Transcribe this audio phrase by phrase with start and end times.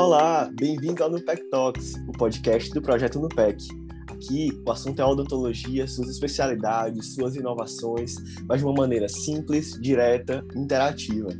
[0.00, 3.66] Olá, bem-vindo ao Nupec Talks, o podcast do projeto Nupec.
[4.08, 8.14] Aqui, o assunto é odontologia, suas especialidades, suas inovações,
[8.46, 11.30] mas de uma maneira simples, direta, interativa.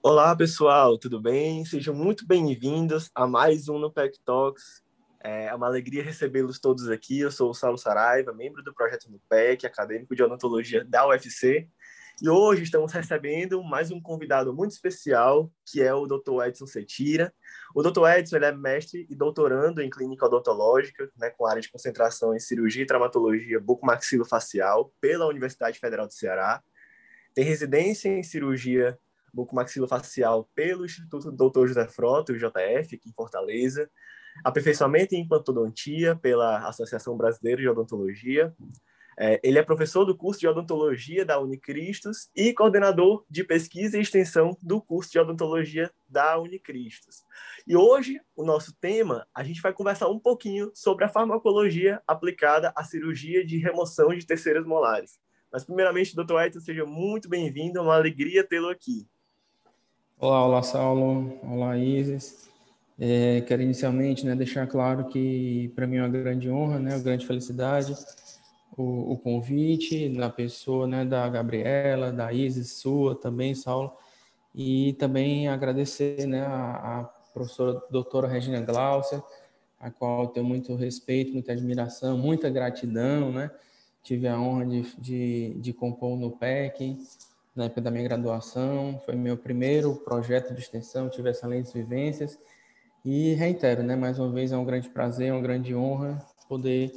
[0.00, 1.64] Olá, pessoal, tudo bem?
[1.64, 4.84] Sejam muito bem-vindos a mais um Nupec Talks.
[5.20, 7.18] É uma alegria recebê-los todos aqui.
[7.18, 11.68] Eu sou o Saulo Saraiva, membro do projeto Nupec, acadêmico de odontologia da UFC,
[12.20, 16.46] e hoje estamos recebendo mais um convidado muito especial, que é o Dr.
[16.46, 17.32] Edson Cetira.
[17.74, 18.06] O Dr.
[18.16, 22.82] Edson é mestre e doutorando em clínica odontológica, né, com área de concentração em cirurgia
[22.82, 26.62] e traumatologia bucomaxilofacial pela Universidade Federal do Ceará.
[27.34, 28.98] Tem residência em cirurgia
[29.32, 31.66] bucomaxilofacial pelo Instituto Dr.
[31.66, 33.90] José Frota, o JF, aqui em Fortaleza.
[34.44, 38.54] Aperfeiçoamento em implantodontia pela Associação Brasileira de Odontologia
[39.18, 44.00] é, ele é professor do curso de odontologia da Unicristos e coordenador de pesquisa e
[44.00, 47.22] extensão do curso de odontologia da Unicristos.
[47.66, 52.72] E hoje, o nosso tema, a gente vai conversar um pouquinho sobre a farmacologia aplicada
[52.74, 55.18] à cirurgia de remoção de terceiras molares.
[55.52, 59.06] Mas, primeiramente, doutor Edson, seja muito bem-vindo, é uma alegria tê-lo aqui.
[60.18, 61.38] Olá, olá, Saulo.
[61.42, 62.50] Olá, Isis.
[62.98, 67.02] É, quero inicialmente né, deixar claro que para mim é uma grande honra, né, uma
[67.02, 67.94] grande felicidade
[68.76, 73.92] o, o, convite na pessoa né, da Gabriela, da Isis, sua também, Saulo,
[74.54, 79.22] e também agradecer né, a, a professora doutora Regina Glaucia,
[79.78, 83.50] a qual tenho muito respeito, muita admiração, muita gratidão, né?
[84.02, 86.98] Tive a honra de, de, de compor no PEC,
[87.54, 92.38] na época da minha graduação, foi meu primeiro projeto de extensão, tive excelentes vivências,
[93.04, 96.92] e reitero, né, mais uma vez é um grande prazer, uma grande honra poder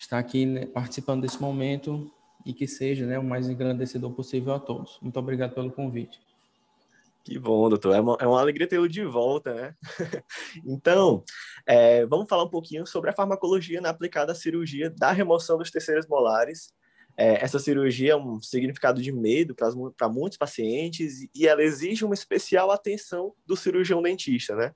[0.00, 2.10] estar aqui né, participando desse momento
[2.44, 4.98] e que seja né, o mais engrandecedor possível a todos.
[5.02, 6.20] Muito obrigado pelo convite.
[7.24, 7.92] Que bom, doutor.
[7.96, 9.74] É uma, é uma alegria tê-lo de volta, né?
[10.64, 11.24] então,
[11.66, 15.68] é, vamos falar um pouquinho sobre a farmacologia na aplicada à cirurgia da remoção dos
[15.68, 16.72] terceiros molares.
[17.16, 19.56] É, essa cirurgia é um significado de medo
[19.96, 24.72] para muitos pacientes e ela exige uma especial atenção do cirurgião dentista, né?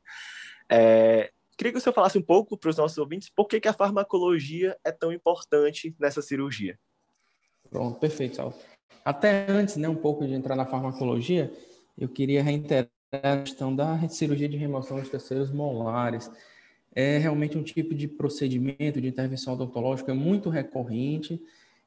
[0.69, 1.30] É,
[1.60, 3.75] Queria que o senhor falasse um pouco para os nossos ouvintes por que, que a
[3.75, 6.78] farmacologia é tão importante nessa cirurgia.
[7.69, 8.54] Pronto, perfeito, Saulo.
[9.04, 11.53] Até antes, né, um pouco de entrar na farmacologia,
[11.98, 16.31] eu queria reiterar a questão da cirurgia de remoção de terceiros molares.
[16.94, 21.38] É realmente um tipo de procedimento de intervenção odontológica muito recorrente,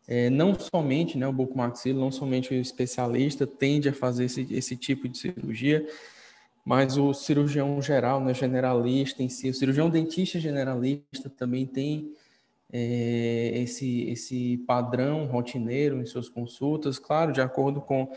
[0.07, 4.77] é, não somente né, o bucomaxilo, não somente o especialista tende a fazer esse, esse
[4.77, 5.83] tipo de cirurgia,
[6.63, 12.13] mas o cirurgião geral, né, generalista em si, o cirurgião dentista generalista também tem
[12.71, 18.11] é, esse, esse padrão rotineiro em suas consultas, claro, de acordo com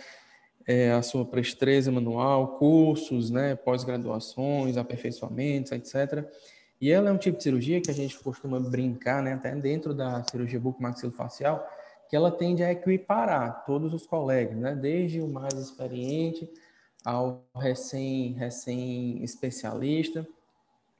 [0.66, 6.24] é, a sua presteza manual, cursos, né, pós-graduações, aperfeiçoamentos, etc.
[6.80, 9.92] E ela é um tipo de cirurgia que a gente costuma brincar, né, até dentro
[9.92, 11.66] da cirurgia bucomaxilofacial,
[12.08, 16.48] que ela tende a equiparar todos os colegas, né, desde o mais experiente
[17.06, 20.26] ao recém, recém especialista,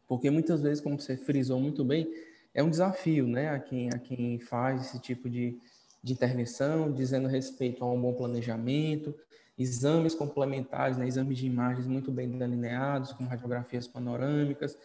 [0.07, 2.09] porque muitas vezes, como você frisou muito bem,
[2.55, 5.59] é um desafio, né, a quem, a quem faz esse tipo de,
[6.01, 9.13] de intervenção, dizendo respeito a um bom planejamento,
[9.59, 14.79] exames complementares, né, exames de imagens muito bem delineados, com radiografias panorâmicas,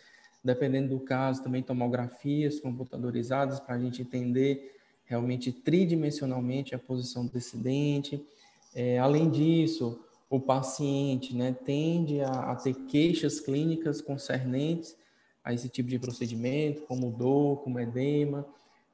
[0.43, 7.39] dependendo do caso, também tomografias computadorizadas para a gente entender realmente tridimensionalmente a posição do
[7.57, 8.25] dente.
[8.73, 14.95] É, além disso, o paciente né, tende a, a, ter queixas clínicas concernentes
[15.43, 18.45] a esse tipo de procedimento, como dor, como edema,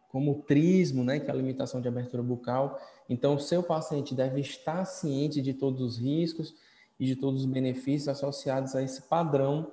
[0.09, 2.81] como trismo, né, que é a limitação de abertura bucal.
[3.07, 6.55] Então, o seu paciente deve estar ciente de todos os riscos
[6.99, 9.71] e de todos os benefícios associados a esse padrão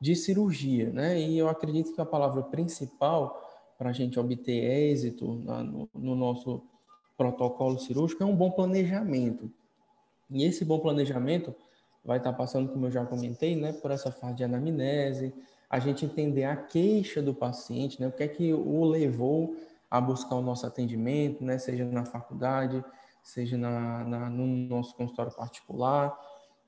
[0.00, 0.90] de cirurgia.
[0.90, 1.20] Né?
[1.20, 3.40] E eu acredito que a palavra principal
[3.78, 6.60] para a gente obter êxito no, no nosso
[7.16, 9.48] protocolo cirúrgico é um bom planejamento.
[10.30, 11.54] E esse bom planejamento
[12.04, 15.34] vai estar passando, como eu já comentei, né, por essa fase de anamnese,
[15.70, 19.56] a gente entender a queixa do paciente, né, o que é que o levou
[19.90, 22.84] a buscar o nosso atendimento, né, seja na faculdade,
[23.22, 26.14] seja na, na no nosso consultório particular,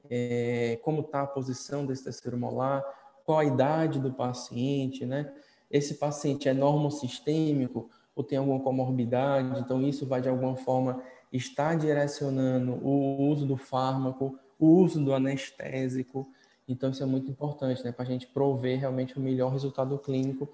[0.09, 2.83] é, como está a posição desse terceiro molar,
[3.25, 5.33] qual a idade do paciente, né,
[5.71, 11.75] esse paciente é normosistêmico ou tem alguma comorbidade, então isso vai de alguma forma está
[11.75, 16.29] direcionando o uso do fármaco, o uso do anestésico.
[16.69, 20.49] Então, isso é muito importante, né, para a gente prover realmente o melhor resultado clínico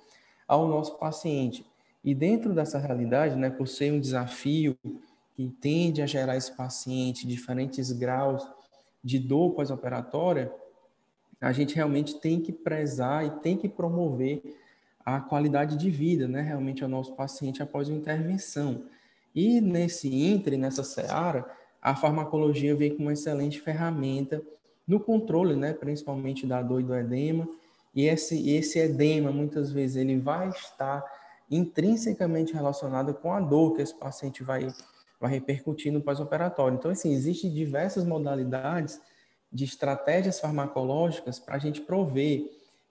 [0.46, 1.64] ao nosso paciente.
[2.04, 4.76] E dentro dessa realidade, né, por ser um desafio
[5.34, 8.46] que tende a gerar esse paciente diferentes graus
[9.02, 10.52] de dor pós-operatória,
[11.40, 14.42] a gente realmente tem que prezar e tem que promover
[15.04, 18.84] a qualidade de vida, né, realmente ao nosso paciente após a intervenção.
[19.34, 21.44] E nesse entre, nessa seara,
[21.81, 24.43] a farmacologia vem com uma excelente ferramenta
[24.87, 27.49] no controle, né, principalmente da dor e do edema.
[27.94, 31.05] E esse, esse edema, muitas vezes, ele vai estar
[31.50, 34.73] intrinsecamente relacionado com a dor que esse paciente vai,
[35.20, 36.76] vai repercutir no pós-operatório.
[36.76, 39.00] Então, assim, existem diversas modalidades
[39.52, 42.44] de estratégias farmacológicas para a gente prover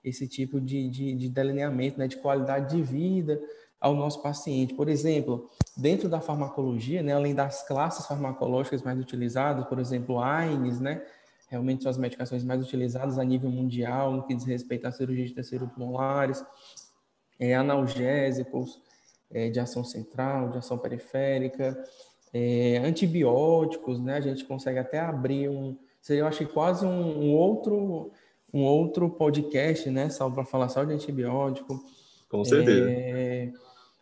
[0.04, 3.40] esse tipo de, de, de delineamento, né, de qualidade de vida
[3.82, 4.76] ao nosso paciente.
[4.76, 10.80] Por exemplo, dentro da farmacologia, né, além das classes farmacológicas mais utilizadas, por exemplo, AINES,
[10.80, 11.04] né,
[11.50, 15.26] realmente são as medicações mais utilizadas a nível mundial no que diz respeito à cirurgia
[15.26, 16.46] de terceiro pulmonares,
[17.40, 18.80] é, analgésicos
[19.32, 21.84] é, de ação central, de ação periférica,
[22.32, 27.24] é, antibióticos, né, a gente consegue até abrir um, seria, eu acho que quase um,
[27.24, 28.12] um outro
[28.54, 31.82] um outro podcast, né, só para falar só de antibiótico.
[32.30, 32.90] Com certeza.
[32.90, 33.50] É,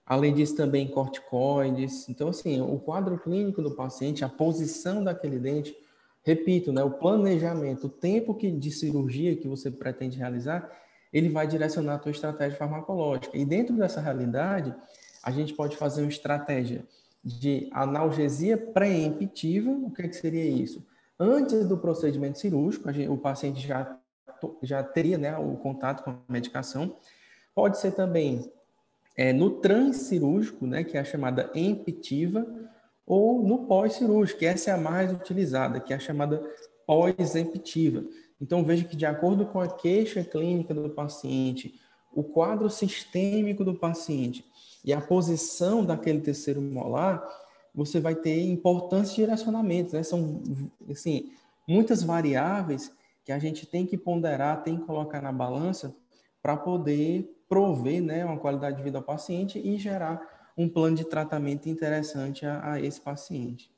[0.09, 2.09] além disso, também corticoides.
[2.09, 5.77] Então, assim, o quadro clínico do paciente, a posição daquele dente,
[6.23, 10.67] repito, né, o planejamento, o tempo que, de cirurgia que você pretende realizar,
[11.13, 13.37] ele vai direcionar a tua estratégia farmacológica.
[13.37, 14.73] E dentro dessa realidade,
[15.23, 16.83] a gente pode fazer uma estratégia
[17.23, 19.69] de analgesia pré-emptiva.
[19.69, 20.83] O que, é que seria isso?
[21.19, 23.95] Antes do procedimento cirúrgico, gente, o paciente já,
[24.63, 26.95] já teria né, o contato com a medicação.
[27.53, 28.51] Pode ser também
[29.19, 32.47] é, no transcirúrgico, né, que é a chamada emptiva,
[33.05, 36.41] ou no pós-cirúrgico, que essa é a mais utilizada, que é a chamada
[36.87, 38.05] pós-emptiva.
[38.39, 41.77] Então, veja que, de acordo com a queixa clínica do paciente,
[42.13, 44.45] o quadro sistêmico do paciente
[44.85, 47.21] e a posição daquele terceiro molar,
[47.75, 50.01] você vai ter importantes direcionamentos, né?
[50.01, 50.41] São,
[50.89, 51.29] assim,
[51.67, 52.89] muitas variáveis
[53.25, 55.93] que a gente tem que ponderar, tem que colocar na balança
[56.41, 61.03] para poder prover, né, uma qualidade de vida ao paciente e gerar um plano de
[61.03, 63.71] tratamento interessante a, a esse paciente.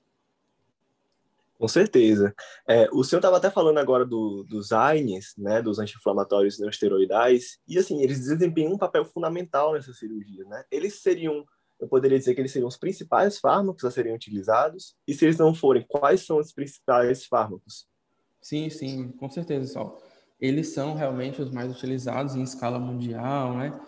[1.58, 2.34] Com certeza.
[2.68, 7.60] É, o senhor estava até falando agora do, dos AINES, né, dos anti-inflamatórios não esteroidais,
[7.68, 10.66] e assim, eles desempenham um papel fundamental nessa cirurgia, né?
[10.72, 11.46] Eles seriam,
[11.80, 15.38] eu poderia dizer que eles seriam os principais fármacos a serem utilizados, e se eles
[15.38, 17.88] não forem, quais são os principais fármacos?
[18.42, 20.02] Sim, sim, com certeza, Sal.
[20.42, 23.80] Eles são realmente os mais utilizados em escala mundial, né?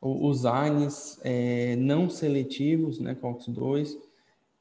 [0.00, 3.96] Os AINES é, não seletivos, né, COX-2,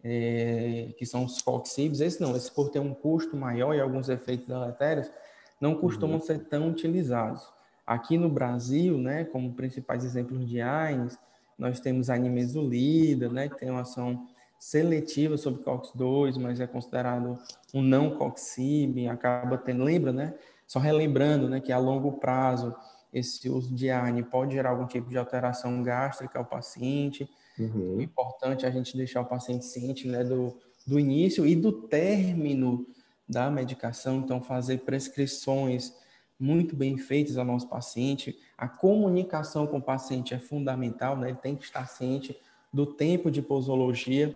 [0.04, 4.10] é, que são os FOXIBs, esses não, esses por ter um custo maior e alguns
[4.10, 5.12] efeitos deletérios,
[5.60, 6.22] não costumam uhum.
[6.22, 7.48] ser tão utilizados.
[7.86, 11.18] Aqui no Brasil, né, como principais exemplos de AINES,
[11.58, 14.28] nós temos a nimesulida, né, que tem uma ação
[14.60, 17.38] seletiva sobre COX-2, mas é considerado
[17.74, 20.34] um não COXIB, acaba tendo, lembra, né,
[20.68, 22.76] só relembrando, né, que a longo prazo
[23.14, 28.00] esse uso de AINE pode gerar algum tipo de alteração gástrica ao paciente, Uhum.
[28.00, 32.86] É importante a gente deixar o paciente ciente né, do, do início e do término
[33.28, 35.94] da medicação, então fazer prescrições
[36.40, 38.38] muito bem feitas ao nosso paciente.
[38.58, 41.30] A comunicação com o paciente é fundamental, né?
[41.30, 42.38] ele tem que estar ciente
[42.72, 44.36] do tempo de posologia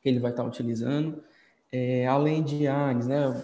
[0.00, 1.22] que ele vai estar utilizando.
[1.70, 3.42] É, além de ANES, né?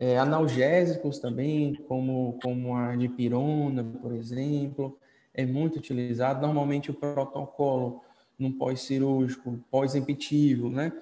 [0.00, 4.96] É, analgésicos também, como, como a dipirona, por exemplo,
[5.34, 6.40] é muito utilizado.
[6.40, 8.02] Normalmente o protocolo
[8.38, 10.92] num pós-cirúrgico, pós-empitivo, né,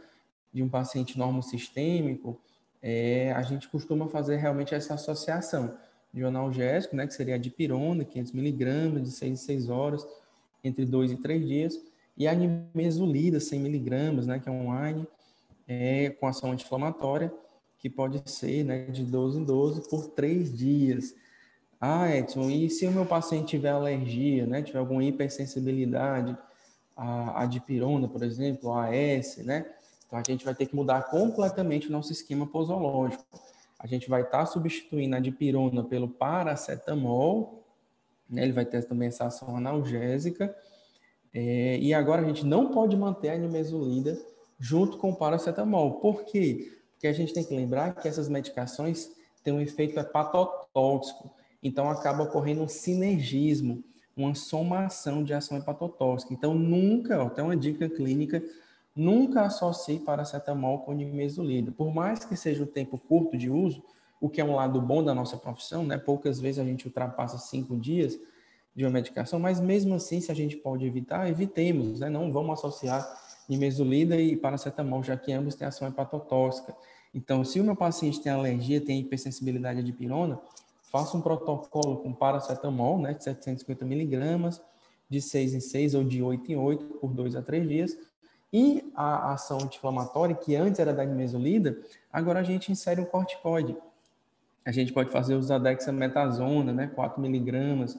[0.52, 2.40] de um paciente normosistêmico,
[2.82, 5.76] é, a gente costuma fazer realmente essa associação
[6.12, 10.06] de um analgésico, né, que seria a dipirona, 500 miligramas, de 6 em 6 horas,
[10.64, 11.78] entre 2 e 3 dias,
[12.16, 15.06] e a nimesulida, 100 miligramas, né, que é um AINE,
[15.68, 17.30] é, com ação anti-inflamatória,
[17.86, 21.14] que pode ser né, de 12 em 12 por 3 dias.
[21.80, 26.36] Ah, Edson, e se o meu paciente tiver alergia, né, tiver alguma hipersensibilidade,
[26.96, 29.66] a, a dipirona, por exemplo, a AS, né?
[30.04, 33.24] Então a gente vai ter que mudar completamente o nosso esquema posológico.
[33.78, 37.62] A gente vai estar tá substituindo a dipirona pelo paracetamol,
[38.28, 38.42] né?
[38.42, 40.56] Ele vai ter também essa ação analgésica.
[41.32, 44.18] É, e agora a gente não pode manter a nimesulida
[44.58, 46.00] junto com o paracetamol.
[46.00, 46.72] Por quê?
[47.06, 49.12] Porque a gente tem que lembrar que essas medicações
[49.44, 51.30] têm um efeito hepatotóxico.
[51.62, 53.84] Então acaba ocorrendo um sinergismo
[54.16, 56.32] uma somação de ação hepatotóxica.
[56.32, 58.42] Então, nunca, tem uma dica clínica,
[58.94, 61.70] nunca associe paracetamol com nimesulida.
[61.70, 63.84] Por mais que seja um tempo curto de uso,
[64.18, 65.98] o que é um lado bom da nossa profissão, né?
[65.98, 68.18] Poucas vezes a gente ultrapassa cinco dias
[68.74, 72.08] de uma medicação, mas mesmo assim, se a gente pode evitar, evitemos, né?
[72.08, 73.06] Não vamos associar
[73.46, 76.74] nimesulida e paracetamol, já que ambos têm ação hepatotóxica.
[77.16, 80.38] Então, se o meu paciente tem alergia, tem hipersensibilidade à dipirona,
[80.92, 84.60] faça um protocolo com paracetamol, né, de 750 miligramas,
[85.08, 87.96] de 6 em 6 ou de 8 em 8 por 2 a 3 dias.
[88.52, 91.78] E a ação anti-inflamatória, que antes era da nimesulida,
[92.12, 93.74] agora a gente insere um corticoide.
[94.62, 97.98] A gente pode fazer uso da dexametasona, né, 4 miligramas,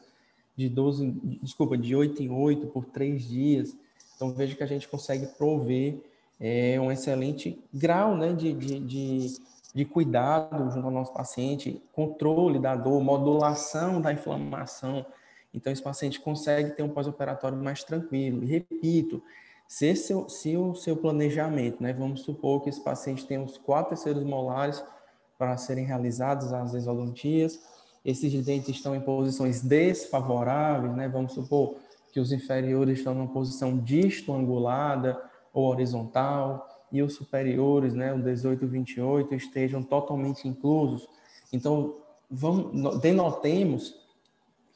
[0.55, 1.09] de 12,
[1.41, 3.75] desculpa, de 8 em 8 por 3 dias.
[4.15, 6.03] Então veja que a gente consegue prover
[6.39, 9.37] é, um excelente grau né, de, de, de,
[9.73, 15.05] de cuidado junto ao nosso paciente, controle da dor, modulação da inflamação.
[15.53, 18.43] Então esse paciente consegue ter um pós-operatório mais tranquilo.
[18.43, 19.21] E repito,
[19.67, 23.89] se, seu, se o seu planejamento, né, vamos supor que esse paciente tem os quatro
[23.89, 24.83] terceiros molares
[25.37, 27.59] para serem realizados as exodontias,
[28.07, 31.09] esses dentes estão em posições desfavoráveis, né?
[31.09, 31.75] Vamos supor
[32.13, 35.21] que os inferiores estão numa posição disto-angulada
[35.53, 41.07] ou horizontal e os superiores, né, o 18 e 28, estejam totalmente inclusos.
[41.51, 41.95] Então,
[42.29, 43.95] vamos, denotemos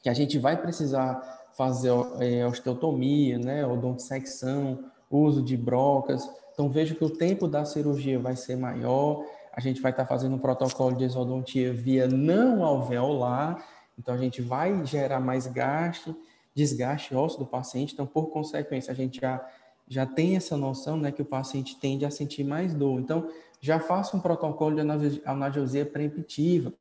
[0.02, 6.28] que a gente vai precisar fazer é, osteotomia, né, odontissecção, uso de brocas.
[6.52, 10.08] Então, veja que o tempo da cirurgia vai ser maior a gente vai estar tá
[10.08, 13.62] fazendo um protocolo de exodontia via não alveolar,
[13.98, 16.16] então a gente vai gerar mais gasto,
[16.54, 19.46] desgaste ósseo do paciente, então por consequência a gente já
[19.88, 23.00] já tem essa noção, né, que o paciente tende a sentir mais dor.
[23.00, 26.72] Então, já faça um protocolo de analgesia preemptiva.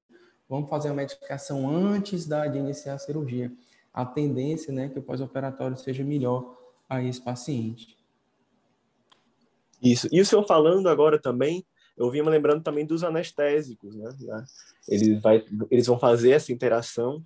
[0.49, 3.51] Vamos fazer a medicação antes da, de iniciar a cirurgia.
[3.93, 6.57] A tendência, né, que o pós-operatório seja melhor
[6.89, 7.97] a esse paciente.
[9.81, 10.07] Isso.
[10.11, 11.65] E o senhor falando agora também
[11.97, 14.09] eu vinha me lembrando também dos anestésicos, né?
[14.87, 17.23] Eles, vai, eles vão fazer essa interação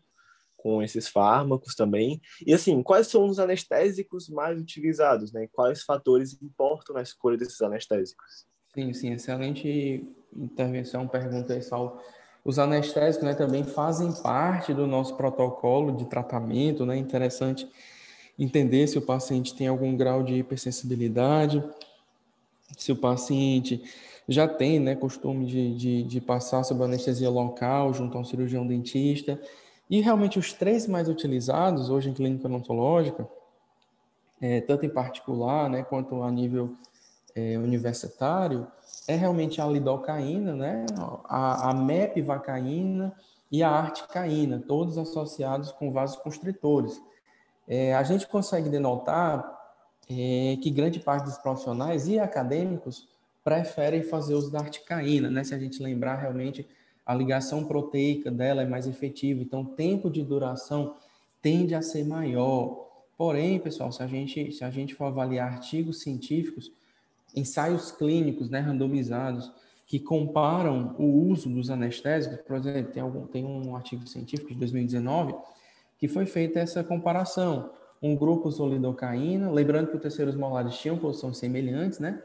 [0.66, 2.20] com esses fármacos também.
[2.44, 5.48] E assim, quais são os anestésicos mais utilizados, né?
[5.54, 8.48] Quais fatores importam na escolha desses anestésicos?
[8.74, 10.04] Sim, sim, excelente
[10.36, 12.00] intervenção, pergunta aí, Saulo.
[12.44, 16.98] Os anestésicos, né, também fazem parte do nosso protocolo de tratamento, né?
[16.98, 17.70] Interessante
[18.38, 21.64] entender se o paciente tem algum grau de hipersensibilidade,
[22.76, 23.84] se o paciente
[24.28, 28.66] já tem né, costume de, de, de passar sob anestesia local junto a um cirurgião
[28.66, 29.40] dentista.
[29.90, 33.28] E realmente os três mais utilizados hoje em clínica odontológica,
[34.42, 36.76] é, tanto em particular né, quanto a nível
[37.36, 38.68] é, universitário,
[39.08, 40.86] é realmente a lidocaína, né,
[41.26, 41.74] a, a
[43.52, 47.00] e a articaína, todos associados com vasos constritores.
[47.68, 49.56] É, a gente consegue denotar
[50.10, 53.08] é, que grande parte dos profissionais e acadêmicos
[53.44, 55.44] preferem fazer uso da articaína, né?
[55.44, 56.68] Se a gente lembrar realmente
[57.06, 60.96] a ligação proteica dela é mais efetiva, então o tempo de duração
[61.42, 62.84] tende a ser maior.
[63.16, 66.72] Porém, pessoal, se a gente se a gente for avaliar artigos científicos,
[67.36, 69.52] ensaios clínicos, né, randomizados
[69.86, 74.60] que comparam o uso dos anestésicos, por exemplo, tem algum tem um artigo científico de
[74.60, 75.36] 2019
[76.00, 77.72] que foi feita essa comparação.
[78.02, 82.22] Um grupo usou lidocaína, lembrando que os terceiros molares tinham posições semelhantes, né?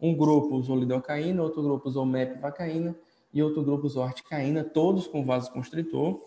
[0.00, 2.96] Um grupo usou lidocaína, outro grupo usou mepvacaína
[3.32, 6.20] e outro grupo usou articaína, todos com vasoconstritor,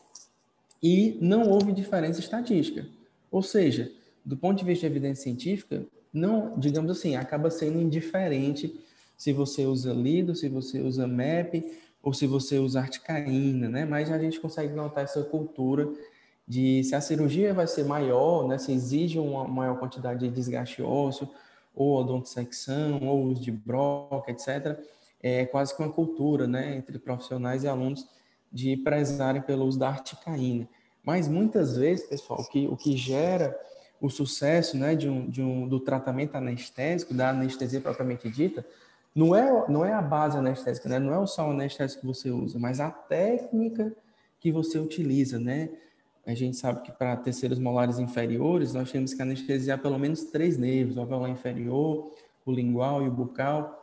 [0.81, 2.85] e não houve diferença estatística.
[3.31, 3.91] Ou seja,
[4.23, 8.79] do ponto de vista de evidência científica, não, digamos assim, acaba sendo indiferente
[9.17, 13.85] se você usa lido, se você usa MEP ou se você usa articaína, né?
[13.85, 15.89] Mas a gente consegue notar essa cultura
[16.45, 18.57] de se a cirurgia vai ser maior, né?
[18.57, 21.29] Se exige uma maior quantidade de desgaste ósseo,
[21.73, 24.77] ou odontosecção, ou uso de broca, etc.,
[25.23, 28.07] é quase que uma cultura né, entre profissionais e alunos
[28.51, 30.67] de prezarem pelo uso da articaína.
[31.03, 33.57] Mas muitas vezes, pessoal, o que, o que gera
[33.99, 38.65] o sucesso né, de um, de um, do tratamento anestésico, da anestesia propriamente dita,
[39.15, 40.99] não é, não é a base anestésica, né?
[40.99, 43.95] não é o sal anestésico que você usa, mas a técnica
[44.39, 45.69] que você utiliza, né?
[46.25, 50.57] a gente sabe que para terceiros molares inferiores, nós temos que anestesiar pelo menos três
[50.57, 52.11] nervos, o alveolar inferior,
[52.45, 53.82] o lingual e o bucal.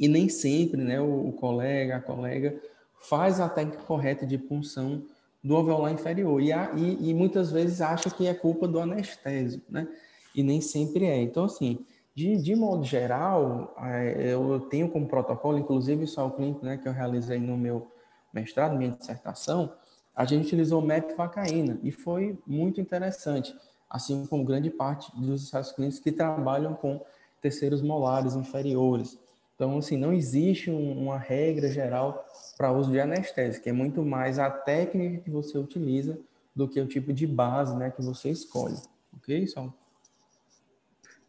[0.00, 2.58] E nem sempre né, o, o colega, a colega,
[3.02, 5.02] faz a técnica correta de punção
[5.44, 6.40] do alveolar inferior.
[6.40, 9.86] E, a, e, e, muitas vezes acha que é culpa do anestésico, né?
[10.34, 11.20] E nem sempre é.
[11.20, 16.64] Então, assim, de, de modo geral, é, eu tenho como protocolo, inclusive o sal clínico,
[16.64, 17.90] né, que eu realizei no meu
[18.32, 19.72] mestrado, minha dissertação,
[20.14, 23.54] a gente utilizou mepvacaína e foi muito interessante,
[23.88, 27.00] assim como grande parte dos ensaios clínicos que trabalham com
[27.40, 29.18] terceiros molares inferiores.
[29.60, 32.26] Então, assim, não existe um, uma regra geral
[32.56, 36.18] para uso de anestésico, é muito mais a técnica que você utiliza
[36.56, 38.78] do que o tipo de base né, que você escolhe.
[39.14, 39.74] Ok, Saulo?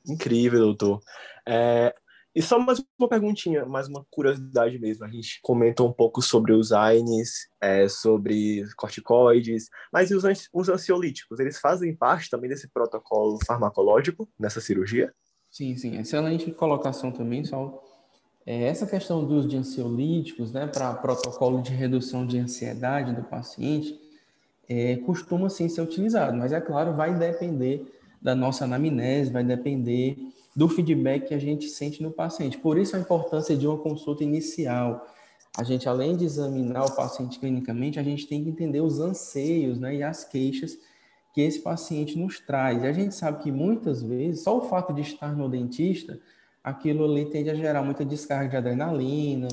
[0.07, 1.01] Incrível, doutor.
[1.45, 1.93] É,
[2.33, 5.03] e só mais uma perguntinha, mais uma curiosidade mesmo.
[5.03, 10.23] A gente comentou um pouco sobre os AINES, é, sobre corticoides, mas e os,
[10.53, 11.37] os ansiolíticos?
[11.37, 15.13] Eles fazem parte também desse protocolo farmacológico nessa cirurgia?
[15.49, 15.97] Sim, sim.
[15.99, 17.90] Excelente colocação também, Saulo.
[18.45, 23.99] É, essa questão dos ansiolíticos, né, para protocolo de redução de ansiedade do paciente,
[24.67, 27.85] é, costuma sim ser utilizado, mas é claro, vai depender
[28.21, 30.17] da nossa anamnese, vai depender
[30.55, 32.57] do feedback que a gente sente no paciente.
[32.57, 35.05] Por isso a importância de uma consulta inicial.
[35.57, 39.79] A gente, além de examinar o paciente clinicamente, a gente tem que entender os anseios
[39.79, 40.77] né, e as queixas
[41.33, 42.83] que esse paciente nos traz.
[42.83, 46.19] E a gente sabe que muitas vezes, só o fato de estar no dentista,
[46.63, 49.47] aquilo ali tende a gerar muita descarga de adrenalina,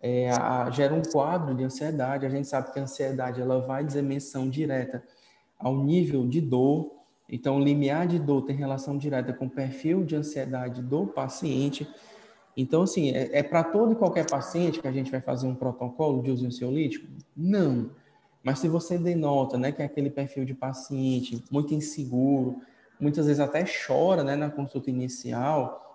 [0.00, 2.26] é, a, gera um quadro de ansiedade.
[2.26, 5.02] A gente sabe que a ansiedade ela vai dizer menção direta
[5.58, 7.02] ao nível de dor,
[7.32, 11.88] então, o limiar de dor tem relação direta com o perfil de ansiedade do paciente.
[12.54, 15.54] Então, assim, é, é para todo e qualquer paciente que a gente vai fazer um
[15.54, 17.06] protocolo de uso ansiolítico?
[17.34, 17.90] Não.
[18.44, 22.60] Mas se você denota, né, que é aquele perfil de paciente muito inseguro,
[23.00, 25.91] muitas vezes até chora, né, na consulta inicial,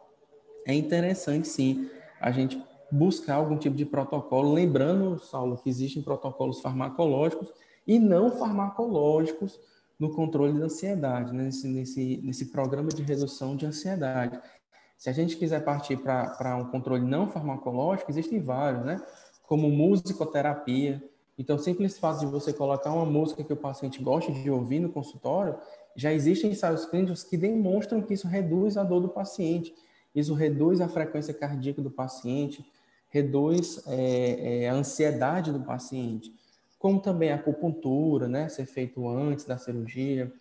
[0.67, 6.59] é interessante, sim, a gente buscar algum tipo de protocolo, lembrando, Saulo, que existem protocolos
[6.59, 7.51] farmacológicos
[7.87, 9.59] e não farmacológicos
[9.97, 11.45] no controle da ansiedade, né?
[11.45, 14.39] nesse, nesse, nesse programa de redução de ansiedade.
[14.97, 19.01] Se a gente quiser partir para um controle não farmacológico, existem vários, né?
[19.43, 21.01] Como musicoterapia.
[21.37, 24.89] Então, simples fato de você colocar uma música que o paciente gosta de ouvir no
[24.89, 25.55] consultório,
[25.95, 29.73] já existem ensaios clínicos que demonstram que isso reduz a dor do paciente,
[30.19, 32.65] isso reduz a frequência cardíaca do paciente,
[33.09, 36.33] reduz é, é, a ansiedade do paciente
[36.79, 40.31] como também a acupuntura, né, ser feito antes da cirurgia,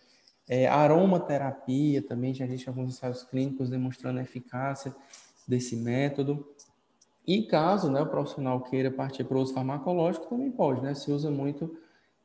[0.47, 4.95] é, aromaterapia também, já existe alguns ensaios clínicos demonstrando a eficácia
[5.47, 6.47] desse método.
[7.25, 10.93] E caso né, o profissional queira partir para o uso farmacológico, também pode, né?
[10.93, 11.75] Se usa muito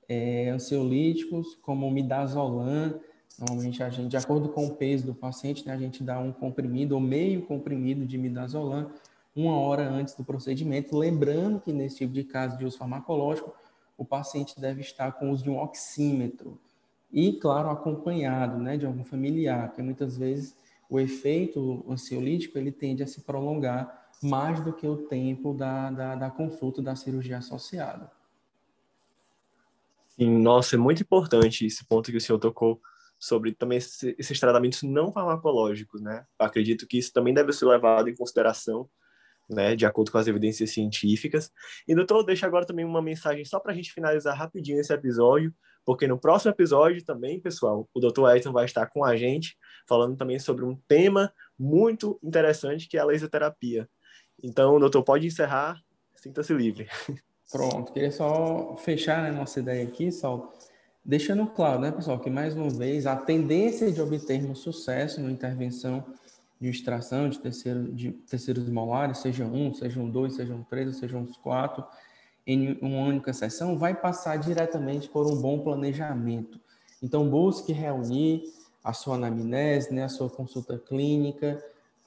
[0.09, 3.01] é, ansiolíticos, como midazolam.
[3.39, 6.33] Normalmente, a gente, de acordo com o peso do paciente, né, a gente dá um
[6.33, 8.91] comprimido ou meio comprimido de midazolam
[9.35, 10.97] uma hora antes do procedimento.
[10.97, 13.55] Lembrando que nesse tipo de caso de uso farmacológico,
[13.97, 16.59] o paciente deve estar com o uso de um oxímetro
[17.13, 20.55] e, claro, acompanhado né, de algum familiar, porque muitas vezes
[20.89, 26.15] o efeito ansiolítico ele tende a se prolongar mais do que o tempo da, da,
[26.15, 28.11] da consulta da cirurgia associada.
[30.09, 32.81] Sim, nossa, é muito importante esse ponto que o senhor tocou
[33.23, 36.25] sobre também esses tratamentos não farmacológicos, né?
[36.37, 38.91] Acredito que isso também deve ser levado em consideração
[39.49, 41.53] né, de acordo com as evidências científicas.
[41.87, 45.55] E, doutor, deixa agora também uma mensagem só para a gente finalizar rapidinho esse episódio,
[45.85, 49.57] porque no próximo episódio também, pessoal, o doutor Edson vai estar com a gente,
[49.89, 53.89] falando também sobre um tema muito interessante, que é a laser terapia.
[54.43, 55.81] Então, doutor, pode encerrar,
[56.17, 56.89] sinta-se livre.
[57.53, 60.53] Pronto, queria só fechar né, nossa ideia aqui, só
[61.05, 66.05] deixando claro, né, pessoal, que mais uma vez a tendência de obtermos sucesso na intervenção
[66.61, 71.37] de extração de, terceiro, de terceiros molares, seja um, sejam dois, sejam três, sejam uns
[71.37, 71.85] quatro,
[72.47, 76.61] em uma única sessão, vai passar diretamente por um bom planejamento.
[77.03, 78.45] Então, busque reunir
[78.83, 81.63] a sua anamnese, né, a sua consulta clínica,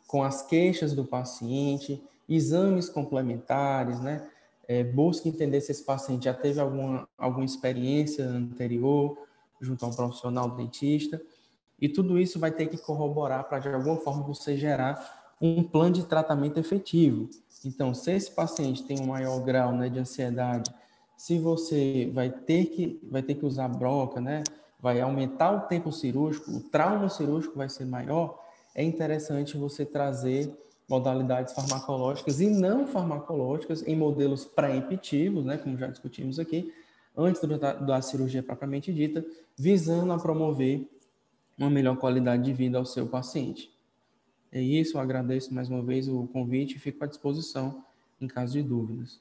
[0.08, 4.28] com as queixas do paciente, exames complementares, né?
[4.68, 9.18] É, busque entender se esse paciente já teve alguma, alguma experiência anterior
[9.62, 11.22] junto a um profissional dentista
[11.80, 15.96] e tudo isso vai ter que corroborar para, de alguma forma, você gerar um plano
[15.96, 17.30] de tratamento efetivo.
[17.64, 20.72] Então, se esse paciente tem um maior grau né, de ansiedade,
[21.18, 24.44] se você vai ter que, vai ter que usar broca, né,
[24.80, 28.40] vai aumentar o tempo cirúrgico, o trauma cirúrgico vai ser maior,
[28.74, 30.54] é interessante você trazer
[30.88, 36.74] modalidades farmacológicas e não farmacológicas em modelos pré-emptivos, né, como já discutimos aqui,
[37.18, 39.26] antes da, da cirurgia propriamente dita,
[39.58, 40.88] visando a promover
[41.58, 43.72] uma melhor qualidade de vida ao seu paciente.
[44.52, 47.84] É isso, eu agradeço mais uma vez o convite e fico à disposição
[48.22, 49.20] em caso de dúvidas.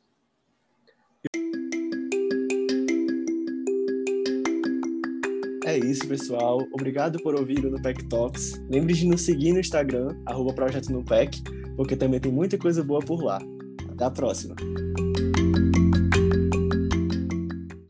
[5.85, 6.61] Isso, pessoal.
[6.73, 8.61] Obrigado por ouvir o Nupec Talks.
[8.71, 11.43] Lembre de nos seguir no Instagram, arroba Projeto Nupec,
[11.77, 13.39] porque também tem muita coisa boa por lá.
[13.91, 14.57] Até a próxima.